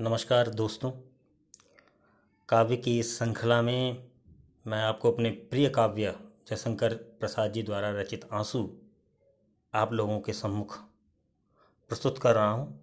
[0.00, 0.90] नमस्कार दोस्तों।
[2.48, 4.04] काव्य की इस श्रृंखला में
[4.66, 6.14] मैं आपको अपने प्रिय काव्य
[6.48, 8.70] जयशंकर प्रसाद जी द्वारा रचित आँसू
[9.74, 10.76] आप लोगों के सम्मुख
[11.88, 12.80] प्रस्तुत कर रहा हूँ।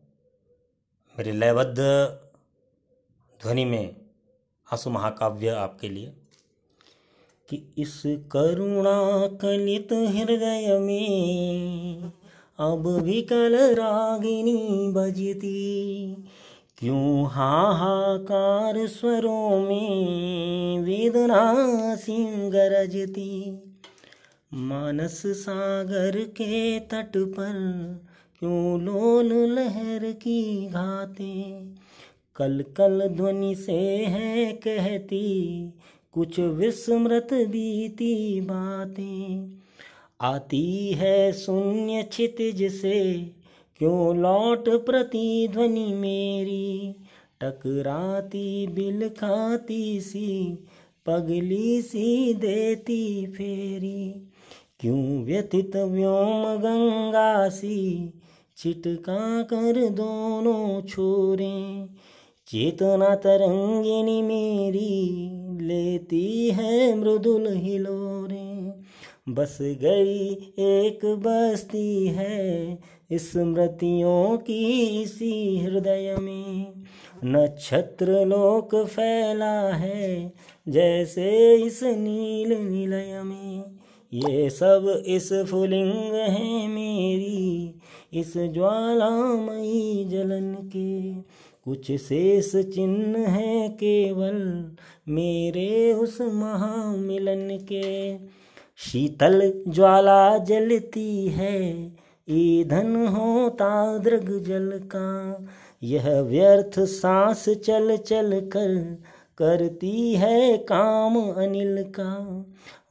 [1.18, 1.80] मेरे लयबद्ध
[3.42, 3.96] ध्वनि में
[4.72, 6.14] आँसू महाकाव्य आपके लिए।
[7.50, 12.12] कि इस करुणा कलित हृदय में
[12.60, 16.16] अब विकल रागिनी बजती
[16.80, 23.64] क्यों हाहाकार स्वरों में वेदना सिंह गरजती
[24.54, 27.54] मानस सागर के तट पर
[28.40, 31.62] क्यों लोल लहर की घाते?
[32.36, 35.64] कल कल ध्वनि से है कहती,
[36.12, 39.52] कुछ विस्मृत बीती बातें।
[40.22, 43.32] आती है शून्य क्षितिज से
[43.80, 46.96] क्यों लौट प्रतिध्वनि मेरी?
[47.42, 50.58] टकराती बिल खाती सी,
[51.06, 54.30] पगली सी देती फेरी।
[54.80, 58.14] क्यों व्यथित व्योम गंगा सी,
[58.58, 61.88] छिटका कर दोनों छोरे?
[62.48, 65.30] चेतना तरंगिनी मेरी,
[65.68, 68.74] लेती है मृदुल हिलोरे।
[69.30, 72.80] बस गई एक बस्ती है
[73.14, 76.84] स्मृतियों की इसी हृदय में
[77.26, 80.34] नक्षत्र लोक फैला है,
[80.68, 83.64] जैसे इस नील निलय में।
[84.14, 87.76] ये सब इस फुलिंग है मेरी,
[88.14, 91.14] इस ज्वालामयी जलन के।
[91.66, 94.72] कुछ शेष चिन्ह है केवल
[95.10, 98.18] मेरे उस महामिलन के।
[98.78, 101.90] शीतल ज्वाला जलती है
[102.32, 105.48] ईंधन होता दृग जल का,
[105.84, 108.98] यह व्यर्थ सांस चल चल कर
[109.38, 112.14] करती है काम अनिल का।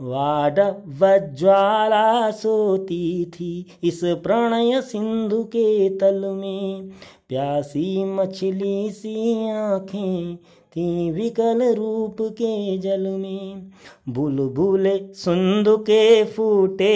[0.00, 6.88] वाड वज्वाला सोती थी इस प्रणय सिंधु के तल में,
[7.28, 10.38] प्यासी मछली सी आँखें
[10.78, 13.70] थी विकल रूप के जल में
[14.08, 16.94] बुलबुल सुंदु के फूटे,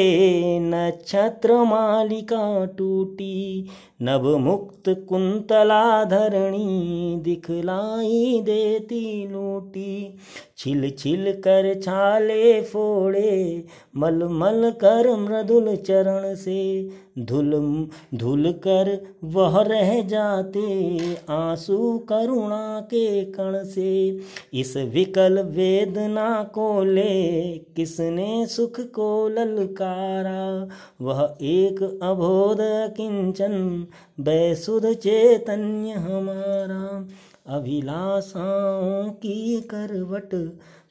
[0.60, 3.68] नक्षत्र मालिका टूटी
[4.02, 10.16] नव मुक्त कुंतला धरणी दिखलाई देती लूटी।
[10.58, 13.64] छिल छिल कर छाले फोड़े
[13.96, 16.88] मल मल कर मृदुल चरण से,
[17.18, 20.96] धुल धुल कर वह रह जाते
[21.30, 24.20] आँसू करुणा के कण से।
[24.54, 30.68] इस विकल वेदना को ले किसने सुख को ललकारा?
[31.00, 32.58] वह एक अबोध
[32.96, 33.86] किंचन,
[34.20, 37.08] बेसुध चैतन्य हमारा।
[37.46, 40.30] अभिलाषाओं की करवट,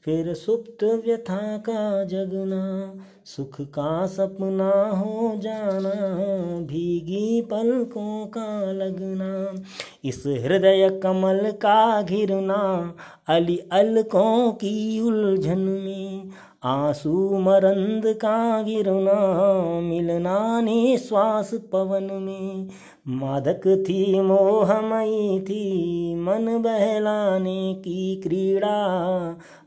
[0.05, 5.93] फिर सुप्त व्यथा का जगना। सुख का सपना हो जाना,
[6.61, 9.61] भीगी पलकों का लगना।
[10.03, 12.93] इस हृदय कमल का घिरना
[13.27, 16.29] अली अलकों की उलझन में,
[16.63, 19.19] आँसू मरंद का गिरना
[19.81, 22.67] मिलना ने श्वास पवन में।
[23.07, 28.75] मादक थी मोहमयी थी, मन बहलाने की क्रीड़ा।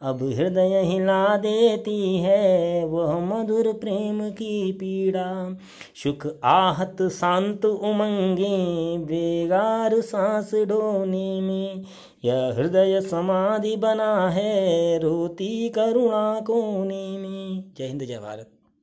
[0.03, 5.59] अब हृदय हिला देती है वह मधुर प्रेम की पीड़ा।
[5.94, 11.84] सुख, आहत, शांत उमंगे, बेगार सांस ढोने में।
[12.25, 18.53] यह हृदय समाधि बना है रोती करुणा कोने में। जय हिंद, जय भारत।